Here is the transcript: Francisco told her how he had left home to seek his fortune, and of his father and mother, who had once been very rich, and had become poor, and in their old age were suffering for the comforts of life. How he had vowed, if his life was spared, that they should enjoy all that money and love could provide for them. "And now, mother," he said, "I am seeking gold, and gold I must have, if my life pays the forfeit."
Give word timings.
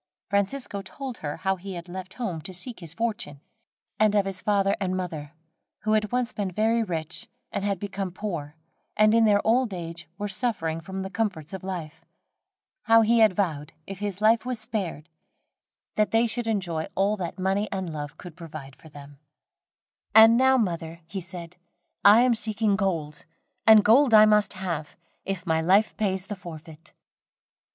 Francisco 0.31 0.81
told 0.81 1.19
her 1.19 1.37
how 1.37 1.57
he 1.57 1.75
had 1.75 1.87
left 1.87 2.15
home 2.15 2.41
to 2.41 2.55
seek 2.55 2.79
his 2.79 2.91
fortune, 2.95 3.39
and 3.99 4.15
of 4.15 4.25
his 4.25 4.41
father 4.41 4.75
and 4.79 4.97
mother, 4.97 5.33
who 5.81 5.91
had 5.93 6.11
once 6.11 6.33
been 6.33 6.49
very 6.49 6.81
rich, 6.81 7.27
and 7.51 7.63
had 7.63 7.79
become 7.79 8.11
poor, 8.11 8.55
and 8.97 9.13
in 9.13 9.25
their 9.25 9.45
old 9.45 9.75
age 9.75 10.09
were 10.17 10.27
suffering 10.27 10.81
for 10.81 10.91
the 10.99 11.09
comforts 11.11 11.53
of 11.53 11.63
life. 11.63 12.03
How 12.85 13.01
he 13.01 13.19
had 13.19 13.35
vowed, 13.35 13.73
if 13.85 13.99
his 13.99 14.21
life 14.21 14.43
was 14.43 14.59
spared, 14.59 15.07
that 15.97 16.09
they 16.09 16.25
should 16.25 16.47
enjoy 16.47 16.87
all 16.95 17.15
that 17.17 17.37
money 17.37 17.69
and 17.71 17.93
love 17.93 18.17
could 18.17 18.35
provide 18.35 18.75
for 18.77 18.89
them. 18.89 19.19
"And 20.15 20.35
now, 20.35 20.57
mother," 20.57 21.01
he 21.05 21.21
said, 21.21 21.57
"I 22.03 22.21
am 22.21 22.33
seeking 22.33 22.75
gold, 22.75 23.25
and 23.67 23.85
gold 23.85 24.15
I 24.15 24.25
must 24.25 24.53
have, 24.53 24.97
if 25.25 25.45
my 25.45 25.61
life 25.61 25.95
pays 25.95 26.25
the 26.25 26.35
forfeit." 26.35 26.91